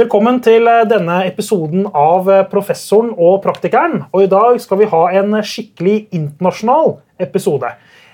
[0.00, 4.06] Velkommen til eh, denne episoden av eh, Professoren og praktikeren.
[4.14, 7.68] Og I dag skal vi ha en skikkelig internasjonal episode.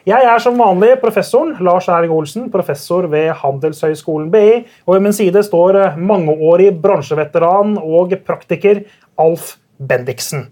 [0.09, 4.64] Jeg er som vanlig professoren Lars Erling Olsen, professor ved Handelshøyskolen BI.
[4.88, 8.82] Og ved min side står eh, mangeårig bransjeveteran og praktiker
[9.23, 10.48] Alf Bendiksen.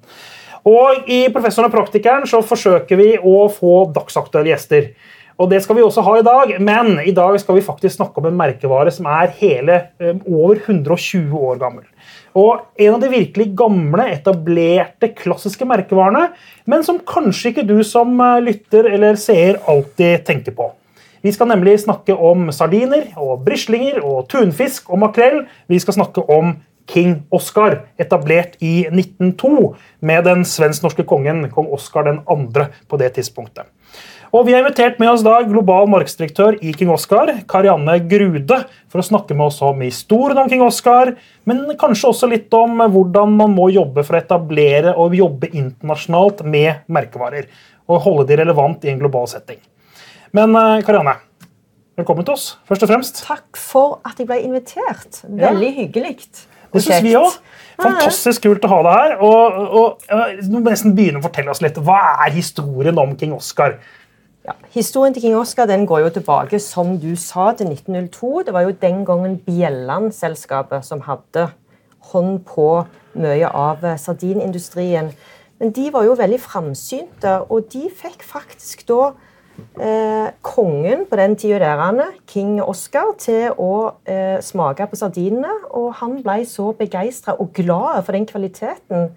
[0.71, 4.93] Og I Professoren og praktikeren så forsøker vi å få dagsaktuelle gjester.
[5.35, 8.21] Og Det skal vi også ha i dag, men i dag skal vi faktisk snakke
[8.21, 11.83] om en merkevare som er hele um, over 120 år gammel.
[12.39, 16.29] Og En av de virkelig gamle, etablerte, klassiske merkevarene,
[16.71, 20.71] men som kanskje ikke du som uh, lytter eller seer alltid tenker på.
[21.25, 25.47] Vi skal nemlig snakke om sardiner, og brislinger, og tunfisk og makrell.
[25.67, 26.55] Vi skal snakke om
[26.87, 29.73] King Oscar, etablert i 1902
[30.05, 32.69] med den svensk-norske kongen kong Oscar 2.
[32.89, 33.67] på det tidspunktet.
[34.35, 38.57] Og Vi har invitert med oss da global markedsdirektør i King Oscar, Karianne Grude,
[38.91, 41.13] for å snakke med oss om historien om King Oscar,
[41.47, 46.43] men kanskje også litt om hvordan man må jobbe for å etablere og jobbe internasjonalt
[46.51, 47.47] med merkevarer.
[47.87, 49.63] Og holde de relevant i en global setting.
[50.35, 51.15] Men eh, Karianne,
[52.01, 53.23] velkommen til oss, først og fremst.
[53.29, 55.23] Takk for at jeg ble invitert.
[55.29, 55.77] Veldig ja.
[55.79, 56.17] hyggelig.
[56.75, 57.39] Det syns vi òg.
[57.79, 59.21] Fantastisk kult å ha deg her.
[59.23, 61.79] Og, og, og, nesten begynne å fortelle oss litt.
[61.79, 63.79] Hva er historien om King Oscar?
[64.45, 68.43] Ja, historien til King Oscar den går jo tilbake som du sa, til 1902.
[68.45, 71.47] Det var jo den gangen Bjelland-selskapet som hadde
[72.13, 72.85] hånd på
[73.17, 75.09] mye av eh, sardinindustrien.
[75.59, 79.15] Men de var jo veldig framsynte, og de fikk faktisk da
[79.81, 81.95] eh, kongen på den tida
[82.29, 85.57] king Oscar, til å eh, smake på sardinene.
[85.73, 89.15] Og han ble så begeistra og glad for den kvaliteten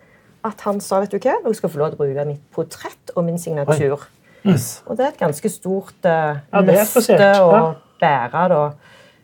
[0.48, 3.12] at han sa vet du hva, dere skal få lov til å bruke mitt portrett
[3.18, 3.98] og min signatur.
[3.98, 4.17] Oi.
[4.54, 4.70] Yes.
[4.88, 7.60] Og det er et ganske stort uh, ja, løfte å
[8.02, 8.46] bære.
[8.54, 8.64] da.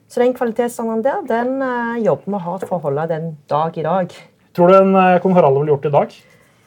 [0.09, 3.87] Så den kvalitetsstandarden der, den uh, jobber vi hardt for å holde den dag i
[3.87, 4.13] dag.
[4.53, 6.21] Tror du en uh, kong Harald ville gjort det i dag?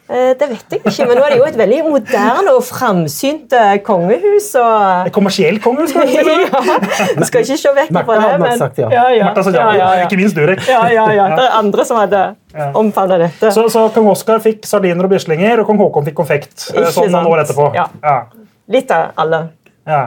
[0.06, 4.52] Det vet jeg ikke, men nå er det jo et veldig moderne og framsynt kongehus.
[4.54, 5.08] Og...
[5.08, 6.22] Et kommersielt kongehus, kanskje?
[6.46, 8.28] ja, skal ikke se vekk fra det.
[8.44, 8.54] Men...
[8.60, 8.92] Sagt, ja.
[8.94, 9.32] Ja, ja.
[9.34, 10.62] Martha, ja, ja, Ikke minst Durek.
[10.70, 11.26] Ja, ja, ja.
[11.34, 12.22] Det er andre som hadde
[12.54, 12.70] ja.
[12.78, 13.50] omfavna dette.
[13.50, 17.26] Så, så, kong Oskar fikk sardiner og bislinger, og kong Haakon fikk konfekt sånn noen
[17.34, 17.72] år etterpå.
[17.74, 17.90] Ja.
[18.72, 19.42] Litt av alle.
[19.86, 20.04] Ja.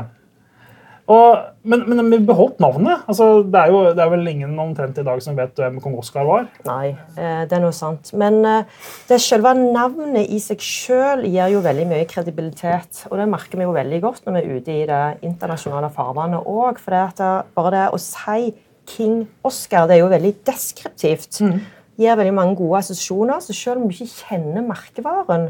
[1.09, 3.01] Og, men, men vi beholdt navnet.
[3.09, 5.95] Altså, det, er jo, det er vel ingen omtrent i dag som vet hvem kong
[5.97, 6.45] Oskar var?
[6.67, 8.11] Nei, eh, det er noe sant.
[8.19, 13.07] Men eh, det selve navnet i seg sjøl gir jo veldig mye kredibilitet.
[13.09, 16.45] Og det merker vi jo veldig godt når vi er ute i det internasjonale farvannet
[16.45, 16.77] òg.
[16.83, 18.53] For det at det, bare det å si
[18.89, 21.41] King Oscar, det er jo veldig deskriptivt.
[21.41, 21.57] Mm.
[21.99, 23.41] Gir veldig mange gode assosiasjoner.
[23.41, 25.49] Så selv om du ikke kjenner merkevaren,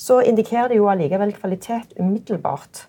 [0.00, 2.86] så indikerer det jo allikevel kvalitet umiddelbart.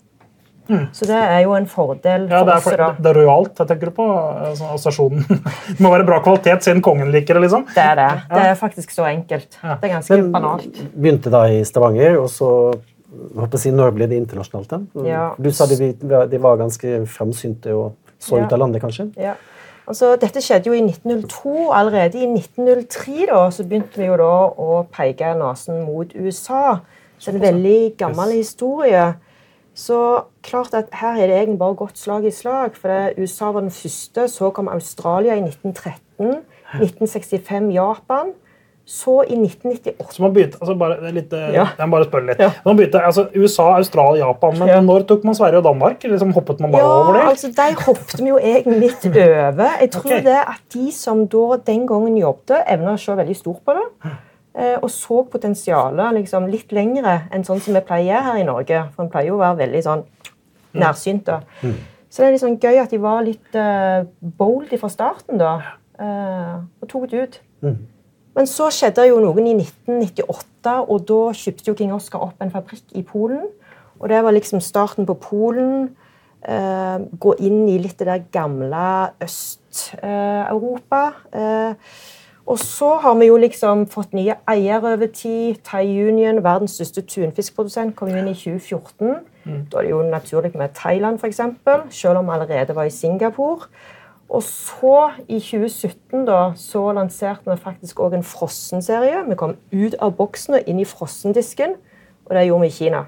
[0.69, 0.85] Mm.
[0.95, 2.63] Så det er jo en fordel ja, for oss.
[2.63, 4.05] For, det er rojalt, jeg tenker på
[4.45, 5.25] altså, stasjonen.
[5.75, 7.43] det må være bra kvalitet siden kongen liker det.
[7.47, 7.65] liksom.
[7.75, 8.09] Det er det.
[8.31, 9.59] Det er faktisk så enkelt.
[9.59, 9.75] Ja.
[9.81, 10.81] Det er ganske Men, banalt.
[10.95, 12.51] Begynte da i Stavanger, og så
[13.11, 14.77] håper jeg, når ble det internasjonalt?
[15.07, 15.31] Ja.
[15.35, 15.91] Du sa de,
[16.31, 19.09] de var ganske framsynte og så ut av landet, kanskje?
[19.19, 19.35] Ja.
[19.89, 21.71] Altså, dette skjedde jo i 1902.
[21.75, 26.77] Allerede i 1903 da, så begynte vi jo da å peke nesen mot USA.
[27.21, 29.11] Så en veldig gammel historie.
[29.77, 29.97] Så
[30.43, 32.75] klart at her er det egentlig bare gått slag i slag.
[32.75, 36.41] For USA var den første, så kom Australia i 1913.
[36.81, 38.33] 1965 Japan.
[38.85, 41.67] Så i 1998 Så man begynte, altså bare, litt, eh, ja.
[41.77, 42.41] Jeg bare spørre litt.
[42.41, 42.49] Ja.
[42.65, 44.79] Man begynte, altså USA, Australia, Japan, men ja.
[44.81, 46.03] når tok man Sverige og Danmark?
[46.03, 47.21] Liksom hoppet man bare ja, over det?
[47.29, 49.77] altså De hoppet vi jo egentlig litt over.
[49.85, 50.25] Jeg tror okay.
[50.25, 54.11] det at de som da den gangen jobbet, evna å se veldig stort på det.
[54.51, 58.83] Eh, og så potensialet liksom, litt lengre enn sånn som vi pleier her i Norge.
[58.95, 60.03] For en pleier jo å være veldig sånn
[60.75, 61.39] nærsynte.
[61.63, 61.77] Mm.
[62.11, 65.53] Så det er sånn gøy at de var litt uh, bold fra starten, da.
[65.95, 67.39] Uh, og tok det ut.
[67.63, 67.77] Mm.
[68.35, 72.51] Men så skjedde jo noen i 1998, og da kjøpte jo King Oscar opp en
[72.51, 73.47] fabrikk i Polen.
[74.01, 75.91] Og det var liksom starten på Polen.
[76.43, 81.03] Uh, gå inn i litt det der gamle Øst-Europa.
[81.31, 81.71] Uh,
[82.51, 85.61] og så har vi jo liksom fått nye eiere over tid.
[85.63, 89.21] Thai Union, verdens største tunfiskprodusent, kom inn i 2014.
[89.45, 89.61] Mm.
[89.71, 91.39] Da er det jo naturlig med Thailand, f.eks.,
[91.95, 93.69] selv om vi allerede var i Singapore.
[94.29, 99.21] Og så, i 2017, da, så lanserte vi faktisk òg en frossenserie.
[99.29, 101.77] Vi kom ut av boksen og inn i frossendisken,
[102.25, 103.05] og det gjorde vi i Kina.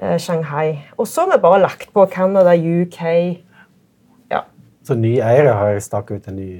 [0.00, 0.78] Eh, Shanghai.
[0.96, 3.04] Og så har vi bare lagt på Canada, UK.
[4.32, 4.40] Ja.
[4.84, 6.50] Så nye eiere har staket ut en ny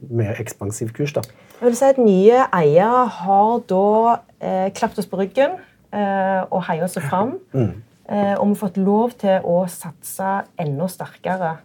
[0.00, 1.14] mer ekspansiv kurs?
[1.16, 1.24] da?
[1.60, 3.84] Jeg vil si at Nye eiere har da
[4.40, 5.56] eh, klappet oss på ryggen
[5.92, 7.38] eh, og heiet oss fram.
[7.56, 7.82] Mm.
[8.06, 11.56] Eh, og vi har fått lov til å satse enda sterkere.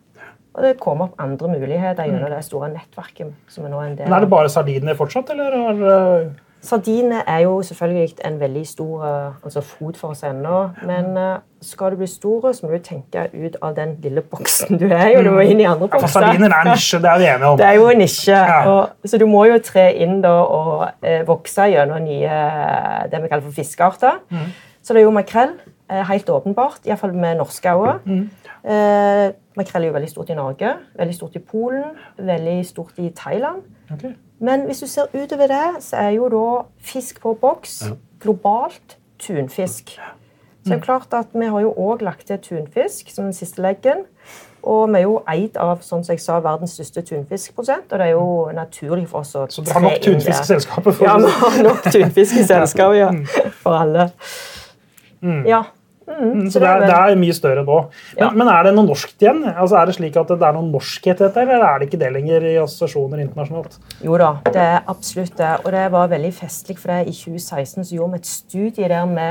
[0.52, 3.36] Og det kommer opp andre muligheter gjennom det store nettverket.
[3.48, 6.32] som er nå en del Men Er det bare sardinene fortsatt, eller har
[6.62, 10.70] Sardinene er jo selvfølgelig en veldig stor eh, altså fot for oss ennå.
[10.86, 14.80] Men eh, skal du bli stor, så må du tenke ut av den lille boksen
[14.82, 15.20] du er i.
[15.24, 16.26] Du må inn i andre bokser.
[16.26, 17.60] Ja, er nisje, det er vi enige om.
[17.60, 18.38] Det er jo en nisje.
[18.38, 18.62] Ja.
[18.72, 22.40] Og, så du må jo tre inn da, og eh, vokse gjennom nye
[23.12, 24.18] det vi kaller for fiskearter.
[24.34, 24.48] Mm.
[24.82, 25.54] Så det er jo makrell.
[25.92, 26.86] Eh, helt åpenbart.
[26.90, 28.00] Iallfall med norske øyne.
[28.06, 28.24] Mm.
[28.72, 29.28] Eh,
[29.58, 33.62] makrell er jo veldig stort i Norge, veldig stort i Polen, veldig stort i Thailand.
[33.94, 34.16] Okay.
[34.40, 37.84] Men hvis du ser utover det, så er jo da fisk på boks
[38.22, 39.94] globalt tunfisk.
[40.62, 43.62] Så det er klart at Vi har jo òg lagt til tunfisk som den siste
[43.62, 44.06] leggen.
[44.62, 47.90] Og vi er jo eid av sånn som jeg sa, verdens største tunfiskprosent.
[47.90, 51.02] Og det er jo naturlig for oss å Så dere har nok tunfiskselskaper?
[51.02, 53.12] Ja, vi har nok tunfisk i selskapet ja,
[53.64, 54.12] for alle.
[55.22, 55.46] Mm.
[55.50, 55.64] Ja,
[56.20, 57.78] Mm, mm, så det er, det er, mye større nå.
[58.16, 58.30] Men, ja.
[58.36, 59.44] men, er det noe norskt igjen?
[59.52, 62.02] Altså, er det slik at det er noe norskhet i dette, eller er det ikke
[62.02, 63.78] det lenger i assosiasjoner internasjonalt?
[64.04, 65.52] Jo da, det er absolutt det.
[65.62, 69.14] Og det var veldig festlig, for det i 2016 så gjorde vi et studie der
[69.14, 69.30] vi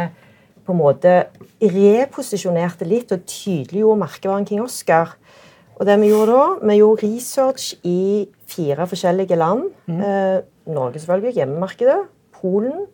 [0.71, 1.15] på en måte
[1.61, 5.17] reposisjonerte litt og tydeliggjorde merkevaren King Oscar.
[5.81, 9.71] Og det Vi gjorde da, vi gjorde research i fire forskjellige land.
[9.87, 10.01] Mm.
[10.01, 12.01] Eh, Norge, selvfølgelig, hjemmemarkedet.
[12.41, 12.87] Polen,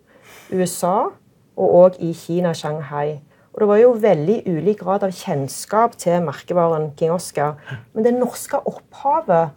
[0.53, 1.11] USA
[1.57, 3.21] og òg i Kina, Shanghai.
[3.53, 7.57] Og det var jo veldig ulik grad av kjennskap til merkevaren King Oscar.
[7.93, 9.55] Men det norske opphavet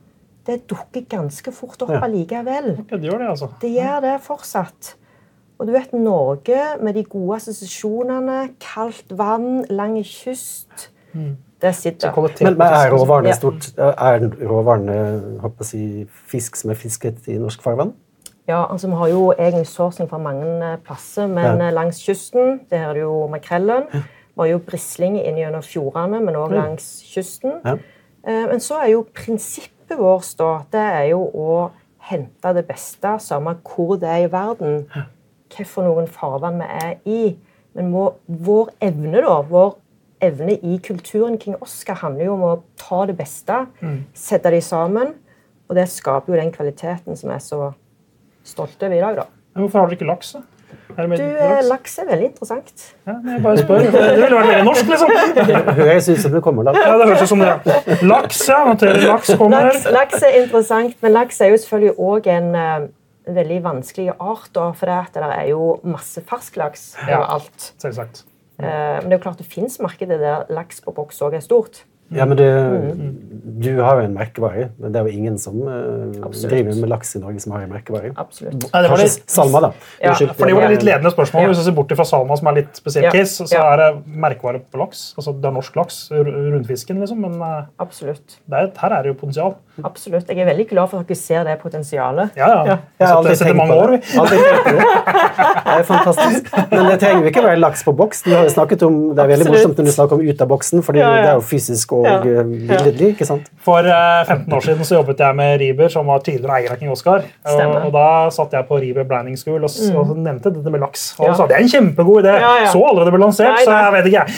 [0.47, 2.71] det dukker ganske fort opp allikevel.
[2.79, 3.49] Ja, det gjør det, altså.
[3.61, 4.95] Det gjør det fortsatt.
[5.59, 11.37] Og du vet, Norge med de gode assosiasjonene, kaldt vann, lang kyst mm.
[11.59, 12.13] Det sitter.
[12.15, 17.91] Men, men, er råvarene stort, er råvarene si, fisk som er fisket i norsk farvann?
[18.47, 21.67] Ja, altså Vi har jo egen sourcing fra mange plasser, men ja.
[21.67, 23.91] Eh, langs kysten der er det jo makrellen.
[23.93, 23.99] Ja.
[23.99, 27.59] Vi har jo brisling inn gjennom fjordene, men òg langs kysten.
[27.65, 27.75] Ja.
[28.23, 31.61] Eh, men så er jo prinsippet vårt da, det er jo å
[32.09, 34.85] hente det beste, samme hvor det er i verden.
[35.49, 37.21] Hvilke noen farvann vi er i.
[37.77, 39.75] Men vår, vår evne, da, vår
[40.25, 43.99] evne i kulturen King Oscar handler jo om å ta det beste, mm.
[44.17, 45.13] sette de sammen.
[45.69, 47.73] Og det skaper jo den kvaliteten som er så
[48.45, 49.27] stolt over i dag, da.
[49.53, 50.33] Men hvorfor har dere ikke laks?
[50.37, 50.45] da?
[50.97, 51.67] Er du, laks?
[51.69, 51.97] laks?
[52.01, 52.85] er veldig interessant.
[53.07, 53.83] Ja, jeg bare spør.
[53.85, 55.11] Det ville vært veldig norsk, liksom.
[55.79, 56.79] Høres ut som det kommer laks.
[56.81, 57.99] Ja, det høres ut som det.
[58.09, 58.59] Laks, ja.
[58.67, 59.69] Noterer laks kommer.
[59.69, 62.87] Laks, laks, er interessant, men laks er jo selvfølgelig òg en uh,
[63.37, 64.49] veldig vanskelige art.
[64.55, 67.69] Da, for det, det er jo masse fersklaks overalt.
[67.69, 68.25] Ja, selvsagt.
[68.59, 71.45] Uh, men det er jo klart det fins markedet der laks på boks òg er
[71.45, 71.83] stort.
[72.09, 73.09] Ja, men det, mm.
[73.59, 74.69] Du har jo en merkevare.
[74.79, 77.73] men Det er jo ingen som uh, driver med laks i Norge som har en
[77.73, 78.11] merkevare.
[78.17, 78.65] Absolutt.
[78.71, 79.71] Ja, det var litt, Salma, da.
[80.01, 81.43] Ja, for det var litt ledende spørsmål.
[81.43, 81.51] Ja.
[81.51, 83.13] Hvis du ser bort fra Salma, som er litt spesiell ja.
[83.13, 83.89] case, så er det
[84.25, 85.09] merkevare på laks.
[85.19, 88.39] Altså, Det er norsk laks, rundfisken, liksom, men uh, Absolutt.
[88.49, 89.57] Er, her er det jo potensial.
[89.83, 90.27] Absolutt.
[90.29, 92.35] Jeg er veldig glad for at dere ser det potensialet.
[92.39, 92.63] Ja, ja.
[92.67, 92.77] ja.
[92.99, 93.99] Jeg har aldri tenkt på det.
[95.67, 96.49] det er fantastisk.
[96.71, 98.25] Men det trenger jo ikke være laks på boks.
[98.27, 101.45] Det er veldig morsomt når du snakker om ut av boksen, for det er jo
[101.45, 102.41] fysisk og og ja.
[102.41, 103.11] Eh, billedlig.
[103.13, 103.49] ikke sant?
[103.63, 106.73] For uh, eh, 15 år siden så jobbet jeg med Riber, som var tidligere eier
[106.73, 107.25] av King Oscar.
[107.45, 109.97] Og, og, Da satt jeg på Riber Branding School og, mm.
[109.99, 111.05] og nevnte dette med laks.
[111.19, 111.35] Og ja.
[111.37, 112.35] sa det er en kjempegod idé.
[112.41, 112.71] Ja, ja.
[112.73, 114.29] Så allerede det ble lansert, nei, så jeg vet ikke, jeg.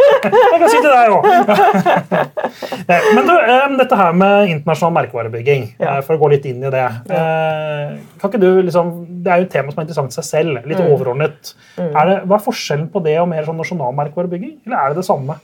[0.52, 1.22] jeg kan si til deg òg.
[3.16, 6.72] Men du, um, dette her med internasjonal merkevarebygging, uh, for å gå litt inn i
[6.72, 6.86] det.
[7.10, 8.92] Uh, kan ikke du liksom,
[9.24, 10.60] Det er jo et tema som er interessant i seg selv.
[10.68, 10.90] Litt mm.
[10.92, 11.54] overordnet.
[11.76, 11.90] Mm.
[11.90, 14.60] Er det, hva er forskjellen på det og mer sånn nasjonal merkevarebygging?
[14.66, 15.38] Eller er det det samme?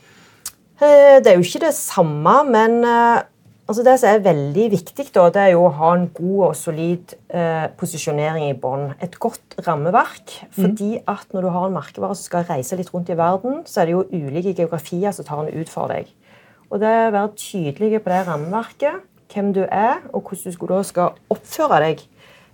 [0.77, 3.23] Eh, det er jo ikke det samme, men eh,
[3.65, 6.57] altså det som er veldig viktig, da, det er jo å ha en god og
[6.59, 8.91] solid eh, posisjonering i bånn.
[9.01, 10.35] Et godt rammeverk.
[10.51, 10.57] Mm.
[10.59, 13.83] fordi at når du har en merkevare som skal reise litt rundt i verden, så
[13.83, 16.11] er det jo ulike geografier som tar den ut for deg.
[16.71, 20.83] Og det å være tydelig på det rammeverket, hvem du er, og hvordan du da
[20.87, 22.03] skal oppføre deg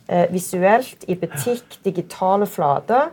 [0.09, 3.11] eh, visuelt i butikk, digitale flater,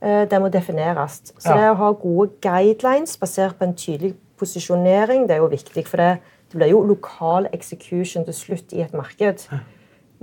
[0.00, 1.18] eh, det må defineres.
[1.34, 5.86] Så det å ha gode guidelines basert på en tydelig posisjonering det er jo viktig,
[5.88, 6.10] for det,
[6.52, 9.46] det blir jo lokal execution til slutt i et marked.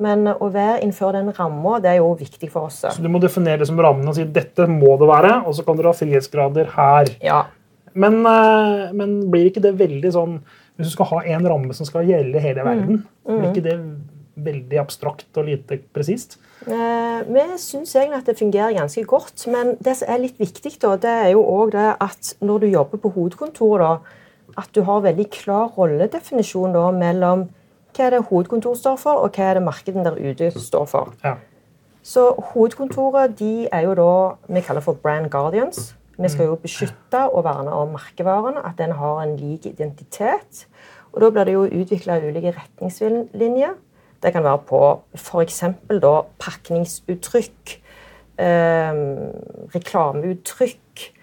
[0.01, 2.79] Men å være innenfor den ramma er jo viktig for oss.
[2.81, 5.65] Så Du må definere det som rammen og si dette må det være, og så
[5.65, 7.11] kan dere ha frihetsgrader her.
[7.21, 7.43] Ja.
[7.93, 10.39] Men, eh, men, blir ikke det veldig sånn
[10.73, 12.65] Hvis du skal ha en ramme som skal gjelde hele mm.
[12.65, 13.35] verden, mm.
[13.37, 13.75] blir ikke det
[14.35, 16.37] veldig abstrakt og lite presist?
[16.65, 19.45] Eh, vi syns egentlig at det fungerer ganske godt.
[19.51, 22.67] Men det som er litt viktig, da, det er jo òg det at når du
[22.71, 27.47] jobber på hovedkontoret, da, at du har veldig klar rolledefinisjon da, mellom
[27.93, 31.13] hva er det hovedkontoret står for, og hva er det markedet der ute står for.
[31.23, 31.35] Ja.
[32.03, 34.13] Så hovedkontoret de er jo da
[34.49, 35.93] vi kaller for brand guardians.
[36.17, 40.67] Vi skal jo beskytte og verne om merkevaren, at den har en lik identitet.
[41.13, 43.73] Og Da blir det jo utvikla ulike retningslinjer.
[44.23, 44.79] Det kan være på
[45.19, 45.63] f.eks.
[46.39, 47.73] pakningsuttrykk,
[48.39, 49.01] eh,
[49.75, 51.13] reklameuttrykk,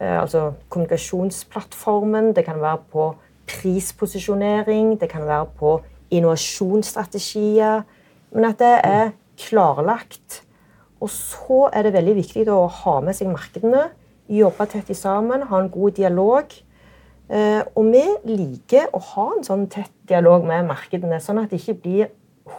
[0.00, 2.34] eh, altså kommunikasjonsplattformen.
[2.36, 3.14] Det kan være på
[3.46, 5.80] prisposisjonering, det kan være på
[6.10, 7.82] innovasjonsstrategier.
[8.32, 10.42] Men at det er klarlagt.
[11.00, 13.88] Og så er det veldig viktig å ha med seg markedene,
[14.28, 16.52] jobbe tett sammen, ha en god dialog.
[17.32, 21.62] Eh, og vi liker å ha en sånn tett dialog med markedene, sånn at det
[21.62, 22.10] ikke blir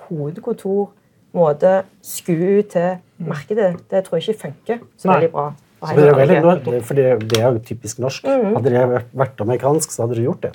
[0.08, 0.92] hovedkontor
[1.34, 3.76] måte skue ut til markedet.
[3.92, 5.52] Det tror jeg ikke funker så veldig bra.
[5.84, 8.24] Så det, er veldig, for det, det er jo typisk norsk.
[8.24, 8.54] Mm.
[8.56, 10.54] Hadde det vært amerikansk, så hadde dere gjort det.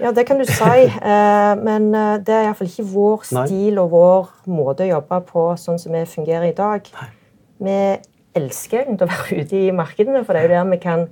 [0.00, 0.80] Ja, det kan du si,
[1.12, 5.46] eh, men eh, det er iallfall ikke vår stil og vår måte å jobbe på
[5.60, 6.88] sånn som vi fungerer i dag.
[7.60, 7.76] Vi
[8.36, 11.06] elsker å være ute i markedene, for det er jo der vi kan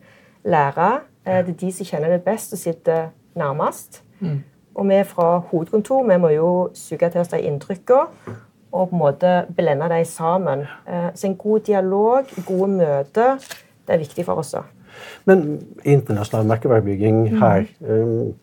[0.45, 0.89] lære.
[1.25, 4.03] Eh, det er de som kjenner det best og sitter nærmest.
[4.21, 4.43] Mm.
[4.75, 8.35] Og vi fra hovedkontor vi må jo suge til oss de inntrykkene
[8.75, 10.65] og på en måte blende dem sammen.
[11.15, 13.37] Så en god dialog, gode møter,
[13.87, 14.55] det er viktig for oss.
[15.29, 15.45] Men
[15.85, 18.35] internasjonal merkevarebygging her mm.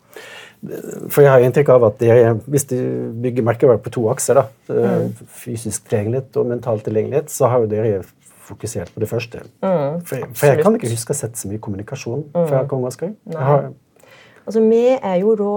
[1.10, 2.80] for jeg har inntrykk av at dere, hvis de
[3.22, 5.28] bygger merkevarer på to akser, da, mm.
[5.42, 8.02] fysisk tilgjengelighet og mental tilgjengelighet, så har jo dere
[8.42, 9.44] fokusert på det første.
[9.62, 10.02] Mm.
[10.06, 12.44] For, for, jeg kan ikke huske å ha sett så mye kommunikasjon mm.
[12.50, 13.14] fra Kong Askøy.
[13.32, 15.56] Altså, vi er jo da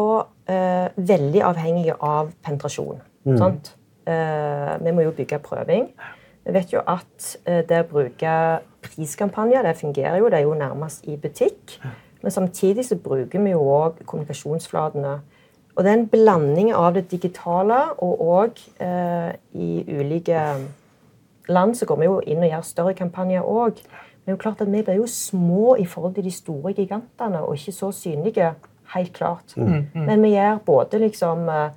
[0.49, 3.01] uh, veldig avhengige av penetrasjon.
[3.25, 3.41] Mm.
[4.05, 5.89] Eh, vi må jo bygge prøving.
[6.45, 8.33] Vi vet jo at eh, det å bruke
[8.85, 11.79] priskampanjer det fungerer jo, det er jo nærmest i butikk.
[12.21, 15.15] Men samtidig så bruker vi jo òg kommunikasjonsflatene.
[15.75, 20.43] Og det er en blanding av det digitale og òg eh, i ulike
[21.49, 23.81] land så går vi jo inn og gjør større kampanjer òg.
[23.81, 26.73] Men det er jo klart at vi blir jo små i forhold til de store
[26.77, 28.53] gigantene og ikke så synlige.
[28.93, 29.55] Helt klart.
[29.57, 30.05] Mm, mm.
[30.05, 31.69] Men vi gjør både liksom eh,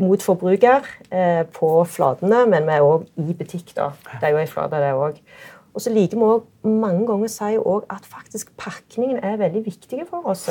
[0.00, 3.74] mot forbruker eh, på flatene, men vi er òg i butikk.
[3.76, 3.90] da.
[4.12, 5.20] Det er jo ei flate, det òg.
[5.74, 7.56] Og så liker vi også mange ganger å si
[7.94, 10.48] at faktisk pakningen er veldig viktig for oss.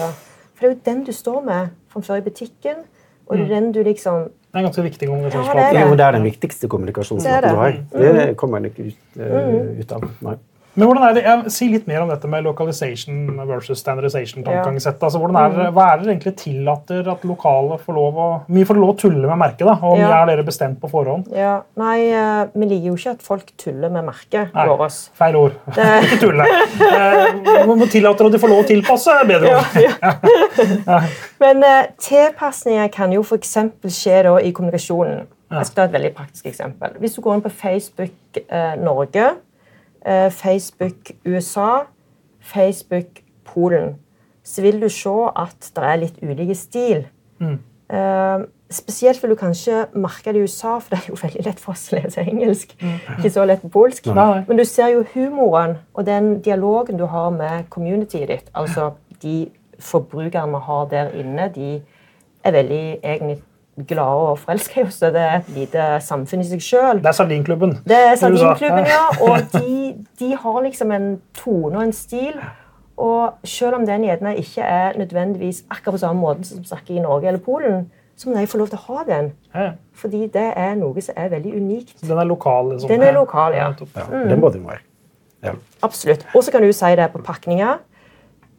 [0.55, 2.85] For det er jo den du står med framfor i butikken.
[3.27, 3.55] og det er mm.
[3.55, 4.29] den du liksom...
[4.49, 5.59] Det er en ganske viktig kommunikasjonsflate.
[5.59, 5.97] Ja, det, er det.
[5.97, 7.75] det er den viktigste kommunikasjonen du har.
[7.91, 8.35] Det mm.
[8.35, 10.07] kommer en ikke ut, uh, ut av.
[10.25, 10.37] Nei.
[10.79, 14.45] Men hvordan er det, jeg, Si litt mer om dette med localization versus standardization.
[14.47, 14.63] Ja.
[14.63, 18.79] Altså, hvordan er hva er det egentlig tillater at lokale får lov å mye får
[18.79, 19.65] lov å tulle med merket?
[19.67, 20.11] da, og ja.
[20.21, 21.27] er dere bestemt på forhånd?
[21.35, 21.97] Ja, Nei,
[22.53, 24.99] vi liker jo ikke at folk tuller med merket vårt.
[25.19, 25.57] Feil ord.
[25.75, 25.87] Det...
[26.05, 26.47] ikke tulle.
[26.79, 29.17] Vi må tillater at de får lov å tilpasse.
[29.29, 29.75] Bedre ord.
[29.83, 30.15] ja.
[31.43, 33.57] Men uh, tilpasninger kan jo f.eks.
[33.91, 35.27] skje da, i kommunikasjonen.
[35.49, 36.97] Jeg skal ta et veldig praktisk eksempel.
[37.01, 38.41] Hvis du går inn på Facebook
[38.77, 39.48] Norge Eh,
[40.05, 41.83] Facebook USA,
[42.39, 43.95] Facebook Polen,
[44.43, 47.03] så vil du se at det er litt ulike stil.
[47.39, 47.59] Mm.
[47.89, 51.61] Uh, spesielt vil du kanskje merke det i USA, for det er jo veldig lett
[51.61, 52.75] for oss å lese engelsk.
[52.81, 52.97] Mm.
[53.17, 54.09] Ikke så lett på polsk.
[54.15, 54.43] Nei.
[54.47, 58.51] Men du ser jo humoren og den dialogen du har med communityet ditt.
[58.53, 58.91] Altså
[59.23, 61.79] de forbrukerne vi har der inne, de
[62.43, 63.39] er veldig egentlig
[63.87, 64.99] glade og forelska i oss.
[65.01, 67.03] Det er et lite samfunn i seg sjøl.
[67.03, 67.77] Det er Sardinklubben.
[67.87, 69.05] Det er Sardinklubben, ja.
[69.27, 72.39] Og de, de, har liksom en tone og en stil.
[72.99, 77.03] Og selv om den gjerne ikke er nødvendigvis akkurat på samme måte som snakker i
[77.03, 77.87] Norge eller Polen,
[78.19, 79.31] så må de få lov til å ha den.
[79.53, 79.69] Ja.
[79.95, 81.93] Fordi det er noe som er veldig unikt.
[82.01, 82.73] Så Den er lokal?
[82.73, 82.91] Liksom.
[82.91, 83.69] Den er lokal, ja.
[83.95, 84.25] ja mm.
[84.27, 84.83] Den må den være.
[85.43, 85.53] Ja.
[85.81, 86.25] Absolutt.
[86.35, 87.79] Og så kan du si det på pakninger.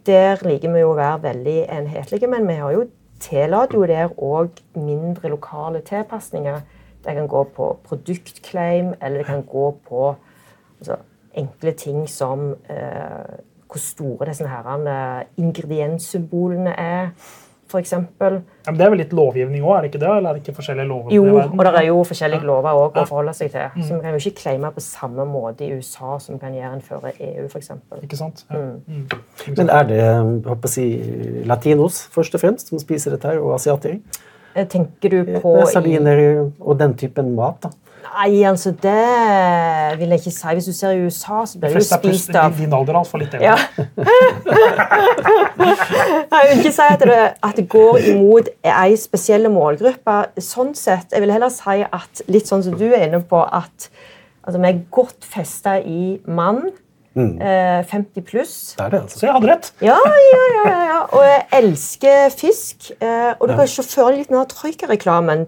[0.08, 2.86] Der liker vi jo å være veldig enhetlige, men vi har jo
[3.20, 6.60] tillater jo der òg mindre lokale tilpasninger.
[7.04, 10.14] Det kan gå på produktclaim, eller det kan gå på
[10.78, 10.96] altså,
[11.34, 13.38] enkle ting som eh,
[13.70, 14.44] hvor store disse
[15.36, 17.08] ingredienssymbolene er
[17.70, 17.92] f.eks.
[17.94, 18.30] Ja,
[18.76, 20.10] det er vel litt lovgivning òg, er det ikke det?
[20.10, 21.14] Eller er det ikke forskjellige lover?
[21.14, 23.68] Jo, og det er jo forskjellige lover også å forholde seg til.
[23.74, 23.84] Mm.
[23.86, 26.72] Så vi kan jo ikke claime på samme måte i USA som vi kan gjøre
[26.76, 27.70] en før EU, f.eks.
[28.00, 28.44] Ikke sant?
[28.50, 28.64] Ja.
[28.64, 29.04] Mm.
[29.06, 29.54] Mm.
[29.58, 30.02] Men er det
[30.48, 30.88] håper si,
[31.48, 34.00] latinos først og fremst som spiser dette, her, og asiater?
[34.54, 37.62] Eh, tenker du på Sardiner og den typen mat?
[37.62, 37.70] da?
[38.00, 40.52] Nei, altså det vil jeg ikke si.
[40.57, 43.16] Hvis du ser i USA, så blir du spist av Din alder altså.
[43.21, 43.47] litt eldre.
[43.47, 43.57] Ja.
[46.35, 50.16] jeg vil ikke si at det, at det går imot ei spesiell målgruppe.
[50.42, 53.90] Sånn sett, Jeg vil heller si at litt sånn som du er inne på, at
[54.45, 56.62] altså, vi er godt festa i mann.
[57.19, 57.42] Mm.
[57.90, 58.75] 50 pluss.
[58.78, 59.19] Det er det, altså.
[59.19, 59.73] Så jeg hadde rett.
[59.83, 61.00] Ja, ja, ja, ja.
[61.11, 62.92] Og jeg elsker fisk.
[63.02, 65.42] Eh, og du kan ikke føre litt den troika-reklamen.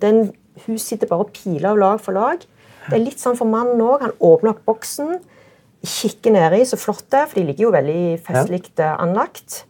[0.66, 2.42] Hun sitter bare og piler av lag for lag.
[2.88, 4.02] Det er litt sånn for mannen òg.
[4.04, 5.16] Han åpner opp boksen,
[5.86, 9.62] kikker nedi, så flott det er, for de ligger jo veldig festlig eh, anlagt.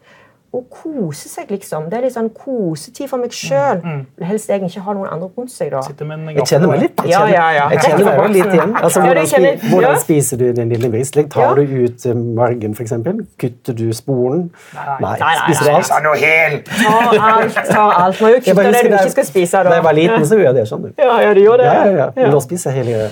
[0.53, 1.87] Å kose seg, liksom.
[1.89, 3.79] Det er litt sånn kosetid for meg sjøl.
[4.19, 5.81] Vil helst jeg ikke har noen andre rundt seg, da.
[5.87, 7.69] Sitter med en Jeg kjenner meg litt, jeg kjenner, ja, ja.
[7.73, 8.75] Jeg kjenner meg jo litt igjen.
[8.83, 11.31] Altså, hvordan, kjenner- hvordan spiser du din lille brisling?
[11.33, 12.93] Tar du ut eh, margen, f.eks.?
[13.41, 14.51] Kutter du sporen?
[14.77, 14.99] Nei.
[15.01, 15.87] Nei, nei, Spiser du alt?
[15.89, 16.69] Sa noe helt!
[16.69, 16.95] Ta
[17.33, 18.21] alt, ta alt.
[18.21, 19.57] Må jo kutte det du ikke skal spise.
[19.65, 19.71] da.
[19.73, 20.69] Da jeg var liten, så gjorde jeg det.
[20.69, 20.83] sånn.
[20.83, 20.93] du.
[21.01, 21.73] Ja, ja, du gjorde det.
[21.73, 22.11] Ja, ja, ja.
[22.17, 23.11] Men da nå spiser jeg hele greia.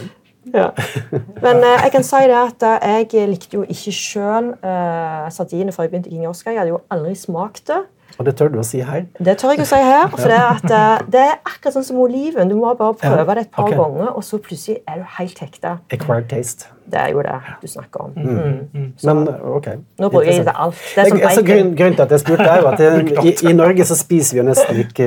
[0.55, 0.71] Ja.
[1.45, 5.75] Men eh, jeg kan si det at eh, jeg likte jo ikke sjøl eh, sardiner
[5.77, 6.55] før jeg begynte i King Oscar.
[6.55, 7.83] Jeg hadde jo aldri smakt det.
[8.19, 9.07] Og det tør du å si her.
[9.23, 10.09] Det tør jeg å si her.
[10.13, 12.51] For det, at, eh, det er akkurat sånn som oliven.
[12.51, 13.79] Du må bare prøve Ja, det et par okay.
[13.79, 15.79] ganger, og så plutselig er du helt hekta.
[15.95, 16.69] Acquired taste.
[16.91, 18.11] Det er jo det du snakker om.
[18.17, 18.93] Mm.
[19.05, 19.69] Men ok.
[20.01, 20.75] Nå bruker jeg det alt.
[20.95, 21.77] Det er som Jeg- bacon.
[21.77, 24.41] grunnen til at jeg spurte, er jo at jeg, i, i Norge så spiser vi
[24.43, 25.07] jo nesten ikke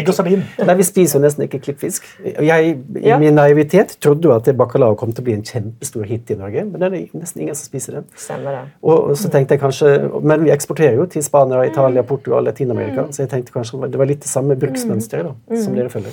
[0.00, 0.42] Egg og sardin.
[0.66, 2.06] Nei, Vi spiser jo nesten ikke klippfisk.
[2.24, 3.18] Jeg, I Ja.
[3.18, 6.34] min naivitet trodde jo at det bacalao kom til å bli en kjempestor hit i
[6.34, 8.04] Norge, men det er nesten ingen som spiser den.
[8.16, 8.64] Stemmer det.
[8.82, 13.06] Og og så tenkte jeg kanskje, Men vi eksporterer jo til Spania, Italia, Portugal, Latin-Amerika,
[13.10, 16.12] så jeg tenkte kanskje det var litt det samme bruksmønsteret da, som dere følger.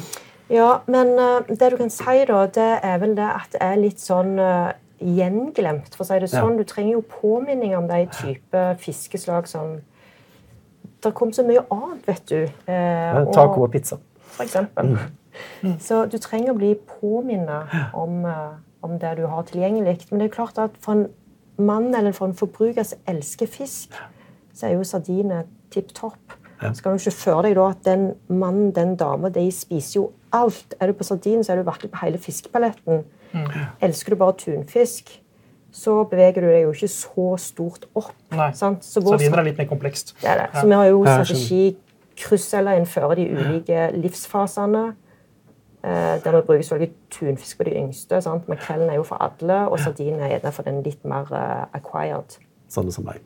[0.49, 3.75] Ja, men eh, det du kan si, da, det er vel det at det er
[3.75, 6.57] litt sånn eh, gjenglemt, for å si det sånn.
[6.57, 9.81] Du trenger jo påminning om de type fiskeslag som
[10.99, 12.35] Det kom så mye annet, vet du.
[12.67, 13.99] Eh, Ja, og- taco og pizza.
[14.19, 14.97] for eksempel.
[15.79, 18.49] Så du trenger å bli påminnet om, eh,
[18.83, 20.09] om det du har tilgjengelig.
[20.11, 21.13] Men det er klart at for en
[21.59, 23.89] mann eller for en forbruker som elsker fisk,
[24.53, 26.17] så er jo sardiner tipp topp.
[26.61, 26.71] Ja.
[26.71, 30.11] Så kan du ikke føre deg da at den mannen, den dama, de spiser jo
[30.33, 30.73] alt.
[30.81, 33.03] Er du på sardin, så er du virkelig på hele fiskepaletten.
[33.81, 35.21] Elsker du bare tunfisk,
[35.71, 38.13] så beveger du deg jo ikke så stort opp.
[38.31, 38.51] Nei.
[38.57, 38.85] Sant?
[38.85, 40.15] Så vår Sardiner er litt mer komplekst.
[40.21, 40.47] det er det.
[40.61, 41.77] Så vi har jo Ja, strategi
[42.17, 44.95] kryssceller innenfor de ulike livsfasene.
[45.83, 48.21] Eh, der vi bruker selvfølgelig tunfisk på de yngste.
[48.21, 48.47] Sant?
[48.49, 52.39] Makrellen er jo for alle, og sardinen er gjerne for den litt mer eh, acquired.
[52.67, 53.21] Sånne som meg.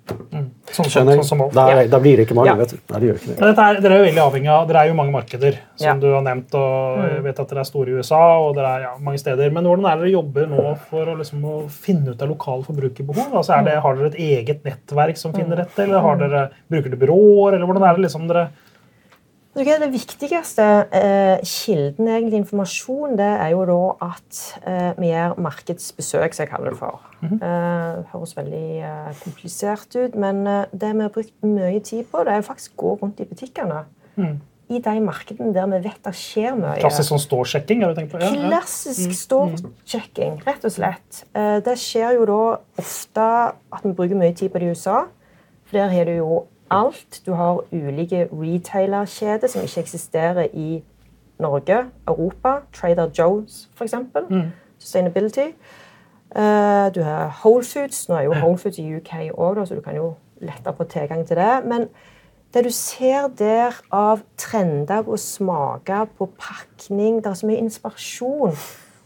[0.70, 1.40] Sånn, sånn, sånn som.
[1.52, 1.88] Da, Ja.
[1.90, 2.56] da blir det ikke mange, Ja.
[2.56, 2.78] vet du.
[2.92, 3.38] Nei, det gjør ikke det.
[3.40, 5.94] Dette er, dere er jo veldig avhengig av, dere er jo mange markeder, som Ja.
[5.96, 6.00] Mm.
[6.00, 6.54] du har nevnt.
[6.54, 9.52] og jeg vet at Dere er store i USA og dere er ja, mange steder.
[9.52, 12.64] Men hvordan er det dere jobber nå for å, liksom, å finne ut av lokale
[12.64, 13.34] forbrukerbehov?
[13.34, 13.82] Altså, er det, Mm.
[13.82, 17.54] har dere et eget nettverk som finner dette, eller har dere, bruker dere byråer?
[17.56, 18.50] eller hvordan er det liksom dere...
[19.52, 25.34] Det det viktigste eh, kilden egentlig informasjon det er jo da at eh, vi gjør
[25.44, 27.02] markedsbesøk, som jeg kaller det for.
[27.26, 32.24] eh, høres veldig eh, komplisert ut, men eh, det vi har brukt mye tid på,
[32.24, 33.82] det er jo faktisk å gå rundt i butikkene.
[34.72, 36.78] I de markedene der vi vet det skjer mye.
[36.80, 37.82] Klassisk sånn ståsjekking?
[37.84, 38.22] har du tenkt på?
[38.24, 38.48] Ja, ja.
[38.54, 41.26] Klassisk ståsjekking, rett og slett.
[41.36, 42.40] Eh, Det skjer jo da
[42.80, 45.02] ofte at vi bruker mye tid på det i USA.
[45.68, 46.40] For der har du jo
[46.72, 47.22] alt.
[47.26, 50.84] Du har ulike retailerkjeder som ikke eksisterer i
[51.40, 52.60] Norge, Europa.
[52.74, 53.96] Trader Joe's, f.eks.
[54.80, 55.52] Sustainability.
[56.36, 58.10] Uh, Du har Whole Foods.
[58.10, 61.28] Nå er jo Whole Foods i UK òg, så du kan jo lette på tilgang
[61.28, 61.62] til det.
[61.66, 61.88] Men
[62.54, 68.56] det du ser der av trender og smaker på pakning Det er så mye inspirasjon.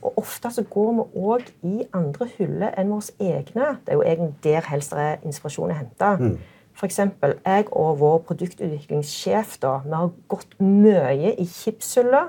[0.01, 3.77] Og ofte så går vi òg i andre hyller enn våre egne.
[3.85, 6.11] Det er jo egentlig der helst er inspirasjon å hente.
[6.17, 6.37] For
[6.83, 12.25] eksempel, jeg og vår produktutviklingssjef da, vi har gått mye i chipshylla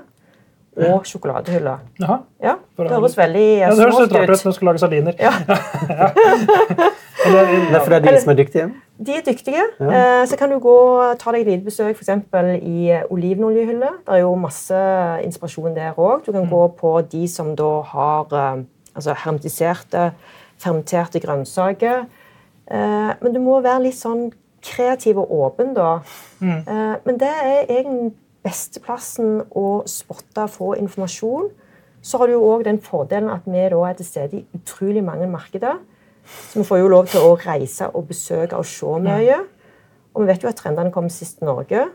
[0.77, 1.73] og sjokoladehylla.
[1.99, 2.17] Jaha.
[2.43, 4.45] Ja, det høres veldig Ja, eh, det høres litt rart ut ut.
[4.45, 5.13] når du skal lage sardiner.
[5.19, 5.33] Ja.
[7.27, 8.65] Det er fordi de som er dyktige.
[9.07, 9.63] De er dyktige.
[9.79, 10.25] Ja.
[10.25, 13.89] Så kan du gå og ta deg et lite besøk eksempel, i eh, olivenoljehylle.
[14.05, 14.77] Det er jo masse
[15.25, 16.23] inspirasjon der òg.
[16.25, 18.63] Du kan gå på de som da har eh,
[18.95, 20.11] altså hermetiserte,
[20.61, 22.05] fermenterte grønnsaker.
[22.71, 26.01] Eh, Men du må være litt sånn kreativ og åpen, da.
[26.41, 31.49] Eh, Men det er egentlig beste plassen å spotte og få informasjon.
[32.01, 35.03] Så har du jo òg den fordelen at vi da er til stede i utrolig
[35.03, 35.79] mange markeder.
[36.25, 39.39] Så vi får jo lov til å reise og besøke og se mye.
[40.13, 41.89] Og vi vet jo at trendene kommer sist til Norge.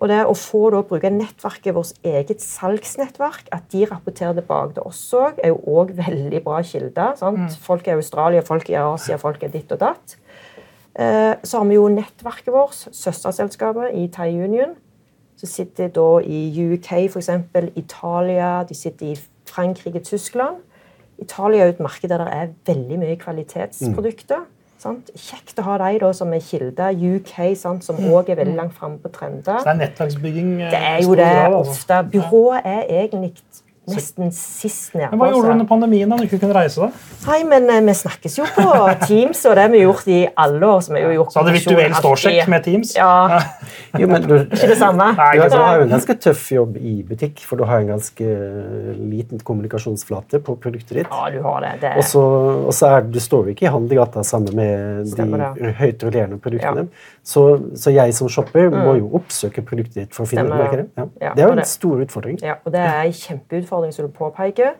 [0.00, 4.86] Og det å få da bruke nettverket, vårt eget salgsnettverk, at de rapporterer tilbake til
[4.88, 7.16] oss òg, er jo òg veldig bra kilder.
[7.20, 7.52] sant?
[7.60, 10.16] Folk i Australia, folk i Asia, folk er ditt og datt.
[10.96, 14.76] Eh, Så har vi jo nettverket vårt, søsterselskapet i Thai Union,
[15.36, 17.30] Så sitter da i UK, f.eks.
[17.76, 20.56] Italia, de sitter i Frankrike, Tyskland.
[21.18, 24.44] Italia er jo et marked der det er veldig mye kvalitetsprodukter.
[24.80, 25.10] Sant?
[25.12, 26.86] Kjekt å ha de da som er kilde.
[26.96, 27.84] UK, sant?
[27.84, 29.58] som òg er veldig langt framme på trender.
[29.60, 30.54] Så det er nettverksbygging?
[30.62, 31.74] eh, Det er jo det grad, altså.
[31.74, 31.98] ofte.
[32.14, 33.34] Byrået er egentlig
[33.94, 35.10] nesten sist nede.
[35.12, 36.80] Men Hva gjorde du under pandemien da du ikke kunne reise?
[36.80, 36.90] da?
[37.30, 38.64] Nei, men eh, vi snakkes jo på
[39.08, 40.80] Teams, og det har vi gjort i alle år.
[40.86, 42.94] som vi har gjort Så hadde virtuell ståsjekk med Teams?
[42.96, 43.40] Ja,
[43.98, 45.10] Jo, men du, ikke det samme.
[45.18, 47.90] Nei, du, du har jo en ganske tøff jobb i butikk, for du har en
[47.96, 48.26] ganske
[49.00, 51.10] liten kommunikasjonsflate på produktet ditt.
[51.10, 51.72] Ja, du har det.
[51.82, 52.22] det Og så,
[52.68, 56.38] og så er, du står jo ikke i handlegata sammen med Stemmer de høyt rullerende
[56.42, 56.86] produktene.
[56.86, 56.88] Ja.
[56.88, 57.16] Mm.
[57.30, 57.42] Så,
[57.78, 60.64] så jeg som shopper må jo oppsøke produktet ditt for å finne Stemmer det.
[60.64, 60.86] markedet.
[60.96, 61.04] Ja.
[61.20, 62.38] Ja, Det er jo det- en stor utfordring.
[62.42, 64.76] Ja, og det er en kjempeutfordring som du påpeker.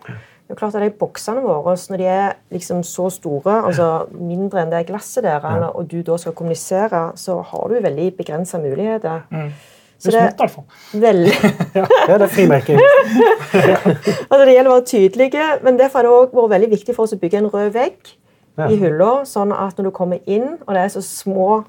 [0.51, 4.63] Det er klart at de Boksene våre når de er liksom så store, altså mindre
[4.63, 9.21] enn det glasset der, og du da skal kommunisere, så har du veldig begrensa muligheter.
[9.31, 10.65] Det er smått, i hvert fall.
[11.01, 11.33] veldig,
[12.09, 12.79] Ja, det er frimerking.
[14.31, 17.05] altså Det gjelder å være tydelige, men derfor har det også vært veldig viktig for
[17.07, 18.17] oss å bygge en rød vegg
[18.59, 18.67] Ja.
[18.69, 21.65] i hylla, sånn at når du kommer inn, og det er så små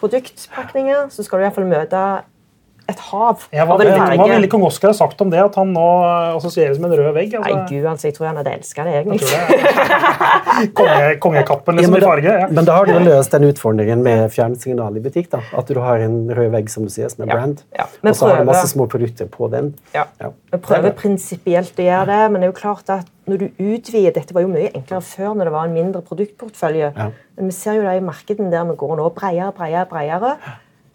[0.00, 2.02] produktpakninger, så skal du i hvert fall møte
[2.88, 5.40] et hav Jeg var, av en hva ville kong Oskar ha sagt om det?
[5.42, 5.86] At han nå
[6.36, 7.32] assosieres med en rød vegg?
[7.34, 9.18] Nei, Altså, gud, altså, jeg tror han hadde elska det, egentlig.
[9.26, 12.34] det Konge, kongekappen Ja, da, i farge.
[12.42, 12.46] Ja.
[12.50, 15.30] men da har du løst den utfordringen med fjernsignal i butikk.
[15.34, 15.40] da.
[15.58, 17.86] At du har en rød vegg som du sier, som er Ja, brand, ja.
[18.06, 19.72] Og så har du masse små produkter på den.
[19.94, 20.06] Ja.
[20.22, 20.30] Ja.
[20.54, 24.14] Vi prøver prinsipielt å gjøre det, men det er jo klart at når du utvider
[24.14, 26.92] Dette var jo mye enklere før når det var en mindre produktportefølje.
[26.94, 27.08] Ja.
[27.36, 30.36] Men vi ser jo det i markedene der vi går nå bredere, bredere, bredere.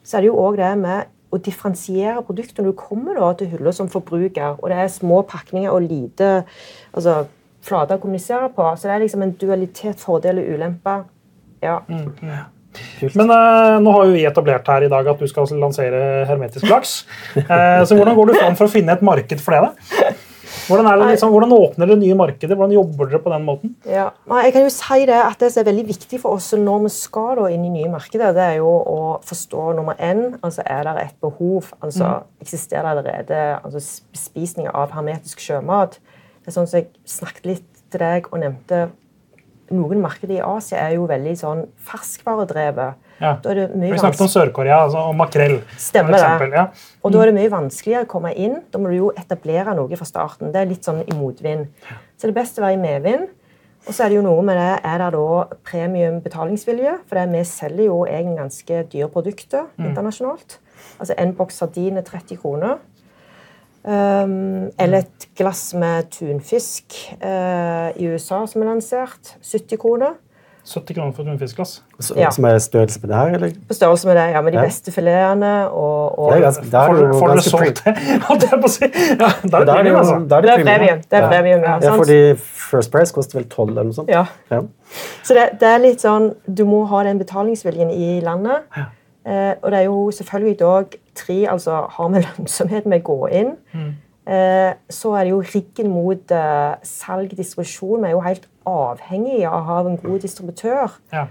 [0.07, 3.51] Så er det jo òg det med å differensiere produktene, når du kommer da til
[3.53, 6.31] hylla som forbruker, og det er små pakninger og lite
[6.91, 7.21] altså,
[7.65, 8.65] flater å kommunisere på.
[8.75, 10.97] Så det er liksom en dualitet, fordel og ulempe.
[11.63, 11.79] Ja.
[11.87, 16.67] Men eh, nå har jo vi etablert her i dag at du skal lansere hermetisk
[16.71, 17.01] laks.
[17.41, 19.69] Eh, så hvordan går du fram for å finne et marked for det?
[19.69, 20.11] da?
[20.67, 22.57] Hvordan, er det, liksom, hvordan åpner dere nye markeder?
[22.57, 23.73] Hvordan jobber dere på den måten?
[23.87, 24.09] Ja.
[24.43, 26.93] Jeg kan jo si det at det som er veldig viktig for oss når vi
[26.95, 30.87] skal da inn i nye markeder, det er jo å forstå nummer én altså er
[30.87, 31.73] det et behov.
[31.81, 35.99] altså Eksisterer det allerede altså bespisning av hermetisk sjømat?
[36.41, 38.89] Det er sånn som Jeg snakket litt til deg og nevnte
[39.71, 43.10] noen markeder i Asia er jo veldig sånn ferskvaredrevet.
[43.21, 43.35] Ja.
[43.37, 45.59] Vi snakket om Sør-Korea altså, og makrell.
[45.79, 46.49] Stemmer det.
[46.55, 46.65] Ja.
[47.05, 48.57] Og da er det mye vanskeligere å komme inn.
[48.73, 50.49] Da må du jo etablere noe fra starten.
[50.53, 51.69] Det er litt sånn i motvind.
[52.17, 53.29] Så det er best å være i medvind.
[53.87, 56.99] Og så er det jo noe med det, er det da premium betalingsvilje?
[57.09, 60.59] For det, vi selger jo egentlig ganske dyre produkter internasjonalt.
[61.01, 62.77] Altså en boks sardin er 30 kroner.
[63.81, 69.35] Um, eller et glass med tunfisk uh, i USA som er lansert.
[69.41, 70.19] 70 kroner.
[70.65, 71.81] 70 kroner for et munnfiskglass.
[72.15, 72.29] Ja.
[72.31, 73.51] Som er størrelse på det her, eller?
[73.67, 74.65] På størrelse med det, ja, med de Ja.
[74.65, 77.93] beste filetene og, og Det er ganske, der er Får får dere ganske solgt det?
[79.19, 80.27] Ja, der er det er det premium, altså.
[80.29, 81.01] da er Det er premium.
[81.11, 81.95] Det er premium, ja, ja.
[81.97, 82.35] fordi
[82.71, 84.09] First Price koster vel 12 eller noe sånt.
[84.09, 84.25] Ja.
[84.51, 84.61] Ja.
[85.23, 88.67] Så det, det er litt sånn Du må ha den betalingsviljen i landet.
[89.25, 93.27] Eh, og det er jo selvfølgelig dog tre altså Har vi lønnsomhet med å gå
[93.29, 98.03] inn, eh, så er det jo riggen mot salg salg distribusjon.
[98.03, 100.97] Vi er jo helt avhengig av å ha en god distributør.
[101.13, 101.25] Ja.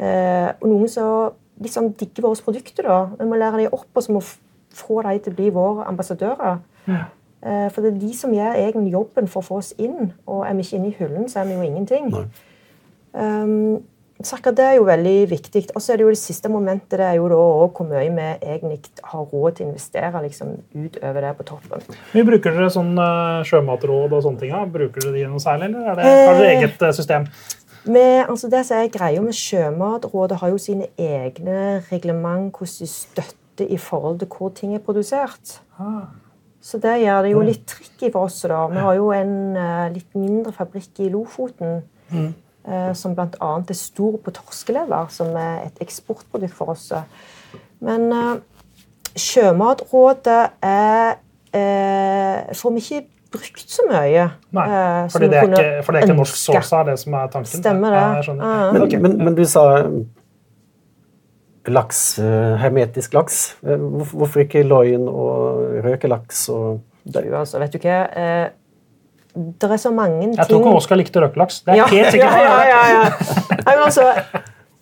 [0.00, 2.82] Eh, og noen som liksom digger våre produkter.
[2.82, 3.08] da.
[3.18, 4.20] Vi må lære dem opp, og så må
[4.74, 6.60] få dem til å bli våre ambassadører.
[6.86, 7.04] Ja.
[7.68, 10.12] for det er de som gjør egen jobben for å få oss inn.
[10.26, 12.14] Og er vi ikke inne i hyllen, så er vi jo ingenting.
[13.12, 13.82] Um,
[14.22, 15.62] så akkurat det er jo veldig viktig.
[15.74, 17.38] Og så er det jo det siste momentet det er jo da
[17.72, 18.80] hvor mye vi egentlig
[19.12, 21.86] har råd til å investere liksom, utover det på toppen.
[22.12, 24.52] Mye bruker dere sånn eh, sjømatråd og sånne ting?
[24.52, 24.64] Ja?
[24.68, 26.58] Bruker dere de noe særlig, eller er det, har dere Eh.
[26.58, 27.26] eget eh, system?
[27.84, 32.86] Med, altså det som er greia med Sjømatrådet, har jo sine egne reglement hvordan de
[32.92, 35.54] støtter i forhold til hvor ting er produsert.
[36.60, 38.42] Så det gjør det jo litt tricky for oss.
[38.44, 38.66] da.
[38.68, 41.82] Vi har jo en uh, litt mindre fabrikk i Lofoten.
[42.12, 42.28] eh,
[42.94, 43.50] som bl.a.
[43.58, 46.90] er stor på torskelever, som er et eksportprodukt for oss.
[47.84, 48.34] Men eh,
[49.16, 51.16] Sjømatrådet er
[51.56, 54.28] eh, får vi ikke brukt så mye.
[54.54, 57.32] Nei, eh, fordi det er ikke, for det er ikke norsk såsa, det som er
[57.32, 57.62] tanken?
[57.62, 58.00] Stemmer det.
[58.00, 58.34] Ja.
[58.34, 58.72] Ja.
[58.72, 59.02] Men, okay.
[59.02, 59.64] men, men du sa
[61.70, 63.42] laks, eh, hermetisk laks.
[63.66, 68.00] Eh, Hvorfor, ikke loin og røkelaks og Du, altså, vet du hva?
[69.34, 71.60] Det er så mange ting Jeg tror ikke Oskar likte røkelaks.
[71.66, 72.32] Det er ja, helt sikkert.
[72.46, 73.60] ja, ja, ja, ja.
[73.66, 74.06] Nei, altså,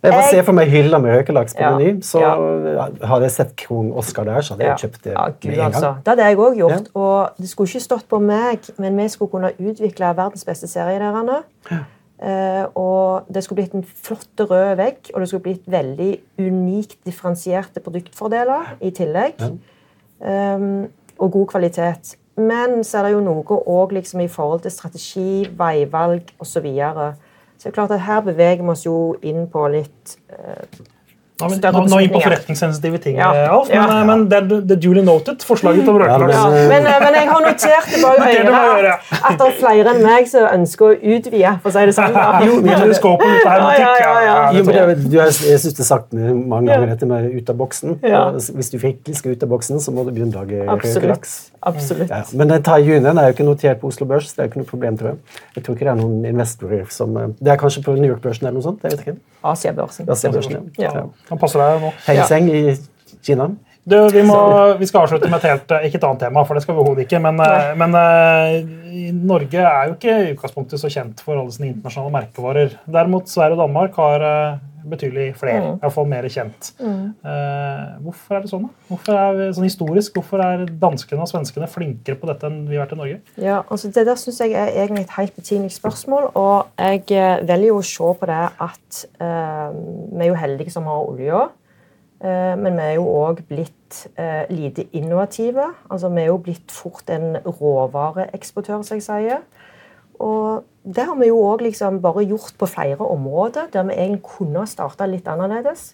[0.03, 2.03] Jeg bare ser for meg hylla med røkelaks på Ja, Meny.
[2.07, 2.89] Så ja.
[3.11, 5.65] hadde jeg sett Kong Oskar der, så hadde jeg kjøpt det ja, med en en
[5.67, 5.87] altså.
[5.87, 6.01] gang.
[6.05, 6.91] Det hadde jeg òg gjort.
[6.95, 10.99] Og det skulle ikke stått på meg, men vi skulle kunne utvikle verdens beste serie
[11.03, 11.83] der.
[12.19, 16.11] Eh, og det skulle blitt en flott rød vegg, og det skulle blitt veldig
[16.43, 19.45] unikt differensierte produktfordeler i tillegg.
[20.19, 22.17] Um, og god kvalitet.
[22.39, 26.53] Men så er det jo noe òg liksom, i forhold til strategi, veivalg osv.
[26.59, 27.09] Så, videre.
[27.59, 30.87] så det er klart at her beveger vi oss jo inn på litt eh,
[31.39, 33.29] vi større nå, nå vi på forretningssensitive ting, Ja.
[33.33, 34.01] eh, Alf, men, Ja.
[34.01, 35.39] eh, men det er det er duly noted.
[35.47, 36.35] Forslaget om Ja, røkelaks.
[36.35, 38.95] Ja, men, eh, men jeg har notert det bare Det er det gjøre.
[39.13, 41.95] at, at det er flere enn meg som ønsker å utvide, for å si det
[41.95, 42.13] sånn.
[42.19, 42.41] Ja,
[43.79, 44.53] ja, ja, ja.
[44.53, 45.33] Det men jeg.
[45.33, 47.99] syns det er sagt mange ganger, dette med ut av boksen.
[48.03, 48.31] Ja.
[48.33, 51.51] Hvis du virkelig skal ut av boksen, så må du begynne å lage røkelaks.
[51.69, 52.11] Absolutt.
[52.11, 54.33] Ja, men den Thai Union er jo ikke notert på Oslo Børs.
[54.35, 55.39] Det er jo ikke noe problem, tror jeg.
[55.57, 58.49] Jeg tror ikke det er noen investorer som eh, Det er kanskje på New York-børsen
[58.49, 58.85] eller noe sånt?
[58.85, 59.17] jeg vet ikke.
[59.53, 60.11] Asiabørsen.
[60.17, 60.89] Asiabørsen, ja.
[60.89, 60.93] Ja.
[61.03, 61.07] ja.
[61.31, 61.95] Han passer deg nå.
[62.09, 62.63] Hengseng i
[63.25, 63.51] Kina.
[63.89, 64.37] Du, vi, må,
[64.77, 67.07] vi skal avslutte med et helt, ikke et annet tema, for det skal vi overhodet
[67.07, 67.21] ikke.
[67.25, 71.71] Men, eh, men eh, Norge er jo ikke i utgangspunktet så kjent for alle sine
[71.71, 72.75] internasjonale merkevarer.
[72.99, 74.59] Derimot Sverige og Danmark har eh,
[74.91, 75.59] betydelig flere.
[75.59, 75.77] Mm.
[75.79, 76.71] i hvert fall mer kjent.
[76.81, 78.67] Eh, hvorfor er det sånn?
[78.69, 78.87] da?
[78.89, 82.87] Hvorfor er, sånn historisk, hvorfor er danskene og svenskene flinkere på dette enn vi har
[82.87, 83.21] vært i Norge?
[83.37, 86.31] Ja, altså Det der syns jeg er egentlig et helt betimelig spørsmål.
[86.39, 89.79] Og jeg eh, velger jo å se på det at eh,
[90.13, 91.47] vi er jo heldige som har olja.
[92.19, 93.75] Eh, men vi er jo òg blitt
[94.53, 95.65] lite innovative.
[95.89, 99.47] Altså Vi er jo blitt fort en råvareeksportør, som jeg sier.
[100.25, 104.23] Og det har vi jo òg liksom bare gjort på flere områder, der vi egentlig
[104.27, 105.93] kunne ha starta litt annerledes.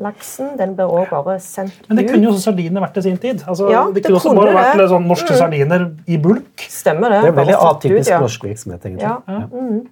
[0.00, 1.88] Laksen den blir òg bare sendt ut.
[1.90, 2.10] Men det ut.
[2.14, 3.42] kunne jo også sardiner vært i sin tid.
[3.46, 6.64] Altså, Ja, det det kunne også bare vært sånn norske sardiner i bulk.
[6.64, 7.18] Stemmer det.
[7.26, 8.20] Det er veldig atypisk ut, ja.
[8.22, 9.10] norsk virksomhet, egentlig.
[9.10, 9.18] Ja.
[9.50, 9.82] mhm.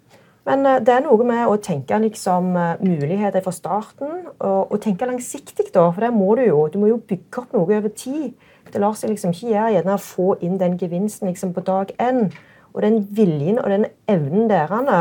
[0.49, 4.81] Men uh, det er noe med å tenke liksom, uh, muligheter fra starten, og, og
[4.81, 5.91] tenke langsiktig, da.
[5.93, 6.63] For det må du jo.
[6.73, 8.33] Du må jo bygge opp noe over tid.
[8.73, 11.93] Det lar seg liksom ikke gjøre gjerne å få inn den gevinsten liksom, på dag
[12.01, 12.31] én.
[12.75, 15.01] Og den viljen og den evnen derene,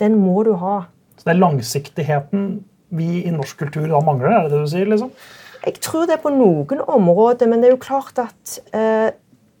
[0.00, 0.82] den må du ha.
[1.18, 2.46] Så det er langsiktigheten
[2.92, 4.88] vi i norsk kultur da mangler, er det det du sier?
[4.90, 5.10] liksom?
[5.62, 9.10] Jeg tror det er på noen områder, men det er jo klart at eh,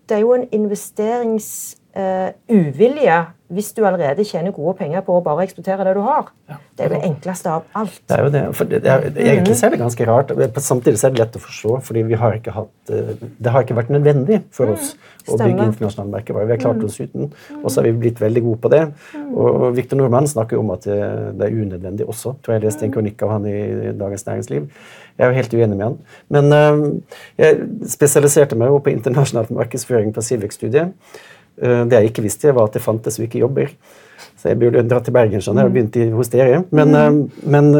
[0.08, 3.16] det er jo en investeringsuvilje eh, uvilje
[3.52, 6.30] hvis du allerede tjener gode penger på å bare eksportere det du har.
[6.48, 7.98] Det er jo det enkleste av alt.
[8.08, 8.42] Det er jo det.
[8.56, 10.32] For det, det er, egentlig så er det ganske rart.
[10.64, 13.66] Samtidig så er det lett å forstå, fordi vi har ikke hatt, eh, det har
[13.66, 14.94] ikke vært nødvendig for oss
[15.26, 16.48] å bygge internasjonale merkevarer.
[16.48, 17.28] Vi har klart oss uten,
[17.60, 18.80] og så har vi blitt veldig gode på det.
[19.34, 20.98] Og Victor Nordmann snakker jo om at det,
[21.36, 22.38] det er unødvendig også.
[22.40, 23.58] tror Jeg leste en kronikk av han i
[24.00, 24.70] Dagens Næringsliv.
[25.18, 26.00] Jeg er jo helt uenig med han.
[26.32, 30.96] Men eh, jeg spesialiserte meg jo på internasjonal markedsføring på Civic-studiet.
[31.62, 33.70] Eh, det jeg ikke visste, var at det fantes jo ikke jobber.
[34.38, 36.64] Så jeg burde dratt til Bergen skjønner og begynte i- hos dere.
[36.74, 36.90] Men,
[37.44, 37.70] men,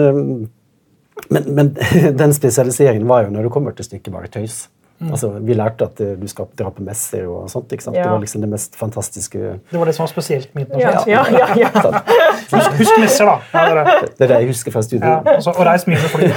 [1.31, 1.73] men, men
[2.18, 4.68] den spesialiseringen var jo når det kommer til stykket bare tøys.
[5.03, 7.73] Altså, vi lærte at eh, du skal dra på messer og sånt.
[7.75, 7.97] ikke sant?
[7.99, 8.05] Ja.
[8.07, 9.40] Det var liksom det mest fantastiske
[9.73, 11.33] Det var det som var spesielt med Ja, internasjonalt.
[11.33, 12.03] ja, ja, ja.
[12.53, 13.37] Husk, husk messer, da.
[13.55, 13.97] Ja, dere.
[14.07, 15.09] Det er det jeg husker fra studiet.
[15.09, 16.31] Ja, altså, og reis mye med fly.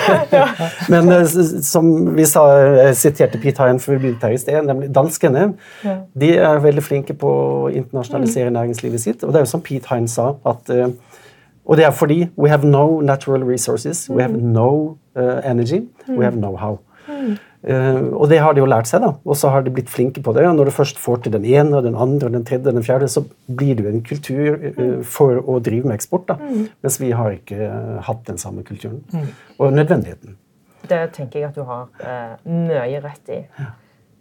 [0.94, 1.26] Men eh,
[1.66, 2.46] som vi sa,
[2.98, 5.52] siterte Pete vi begynte her i sted, nemlig danskene
[6.16, 9.24] de er veldig flinke på å internasjonalisere næringslivet sitt.
[9.24, 10.88] Og det er jo som Pete Hine sa, at eh,
[11.66, 16.24] og det er fordi we have no natural resources, we have no eh, energy, we
[16.24, 16.80] have know-how.
[17.10, 19.12] Eh, og det har de jo lært seg, da.
[19.26, 20.44] Og så har de blitt flinke på det.
[20.46, 22.78] Og når du først får til den ene, og den andre, og den tredje og
[22.78, 26.28] den fjerde, så blir det jo en kultur eh, for å drive med eksport.
[26.30, 26.38] da.
[26.86, 29.02] Mens vi har ikke eh, hatt den samme kulturen.
[29.58, 30.38] Og nødvendigheten.
[30.86, 33.40] Det tenker jeg at du har uh, mye rett i.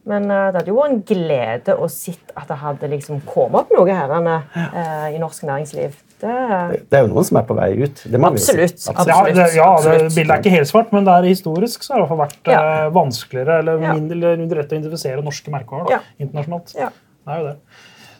[0.08, 3.64] Men uh, det hadde jo vært en glede å se at det hadde liksom kommet
[3.64, 5.98] opp noe her uh, i norsk næringsliv.
[6.24, 8.02] Det, Det er jo noen som er på vei ut.
[8.08, 8.54] Det må vi si.
[8.56, 9.08] Absolutt.
[9.10, 12.00] Ja, det, ja det, bildet er ikke helt svart, men det er historisk så har
[12.00, 12.60] det i hvert fall vært Ja.
[12.84, 13.92] eh, vanskeligere eller Ja.
[13.98, 16.00] mindre, eller mindre lett å identifisere norske merkevarer da, Ja.
[16.24, 16.72] internasjonalt.
[16.78, 16.88] Ja.
[17.26, 17.56] Det er jo det.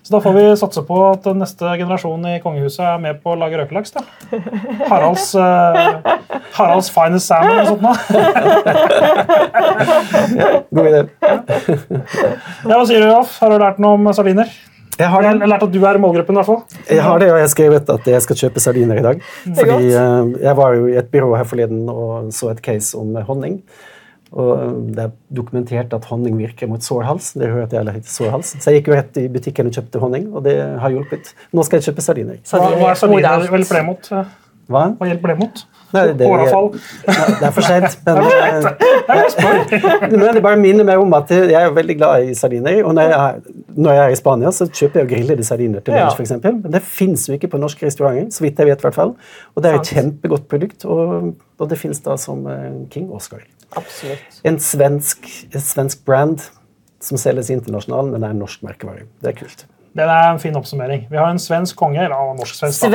[0.05, 3.39] Så da får vi satse på at neste generasjon i kongehuset er med på å
[3.41, 3.95] lage røkelaks.
[3.95, 4.03] da.
[4.91, 6.03] Haralds, uh,
[6.59, 7.97] Haralds finest salmon og sånt noe.
[10.75, 11.09] God idé.
[11.23, 13.39] Ja, hva sier du, Alf?
[13.41, 14.53] Har du lært noe om sardiner?
[14.99, 15.49] Jeg har, det.
[15.51, 16.37] lært at du er målgruppen.
[16.37, 16.85] i hvert fall.
[16.89, 19.25] jeg har det, og jeg har skrevet at jeg skal kjøpe sardiner i dag.
[19.45, 23.17] Fordi eh, Jeg var jo i et byrå her forleden og så et case om
[23.27, 23.59] honning.
[24.35, 27.33] Og eh, Det er dokumentert at honning virker mot sårhals.
[27.35, 28.55] Det hører at jeg har litt sårhals.
[28.61, 31.35] Så jeg gikk jo rett i butikken og kjøpte honning, og det har hjulpet.
[31.55, 32.41] Nå skal jeg kjøpe sardiner.
[32.51, 34.11] Hva, hva er Sardiner, vel for det mot?
[34.71, 34.85] Hva?
[34.99, 35.65] Hva hjelper det mot?
[35.95, 36.27] Nei, det?
[36.27, 37.99] Nei, det er for sent.
[38.07, 38.17] Men,
[39.15, 42.81] eh, men det bare minner meg om at jeg er veldig glad i sardiner.
[42.83, 43.39] Og når jeg er,
[43.77, 46.09] når jeg er i Spania, så kjøper jeg grillede sardiner til Ja.
[46.09, 46.25] lunsj.
[46.25, 46.57] eksempel.
[46.65, 48.81] Men det fins jo ikke på norske restauranter, så vidt jeg vet.
[48.85, 49.15] hvert fall.
[49.55, 53.45] Og det er et kjempegodt produkt, og, og det fins da som eh, King Oscar.
[53.77, 54.41] Absolutt.
[54.45, 56.43] En svensk, svensk brand
[57.05, 59.07] som selges internasjonalt, men er en norsk merkevare.
[59.23, 59.67] Det er kult.
[59.95, 61.05] Det er en fin oppsummering.
[61.11, 62.01] Vi har en svensk konge.
[62.03, 62.87] eller norsk-svensk.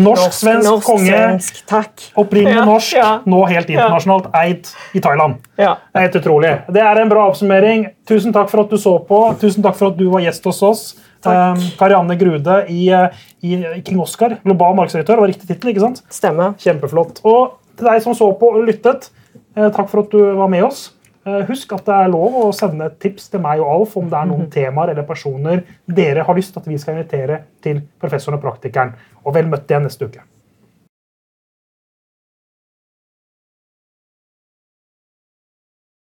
[0.00, 1.10] Norsk-svensk norsk, konge.
[1.10, 1.58] svensk.
[1.68, 2.06] Takk.
[2.16, 3.10] Opprinnelig Ja, norsk, ja.
[3.28, 5.36] nå helt internasjonalt, eid i Thailand.
[5.60, 5.74] Ja.
[5.92, 6.52] Det er helt utrolig.
[6.72, 7.84] Det er en bra oppsummering.
[8.08, 9.20] Tusen takk for at du så på.
[9.40, 10.86] Tusen takk for at du var gjest hos oss.
[11.26, 13.08] Um, Karianne Grude i, uh,
[13.42, 15.72] i King Oscar, global markedsdirektør, var riktig tittel.
[15.74, 16.02] ikke sant?
[16.08, 16.54] Stemmer.
[16.62, 17.20] Kjempeflott.
[17.26, 19.10] Og til deg som så på og lyttet,
[19.56, 20.90] Eh, takk for at du var med oss.
[21.26, 24.18] Eh, husk at det er lov å sende tips til meg og Alf om det
[24.20, 25.64] er noen temaer eller personer
[25.98, 28.94] dere har lyst til at vi skal invitere til professoren og praktikeren.
[29.26, 30.22] Og vel møtt igjen neste uke.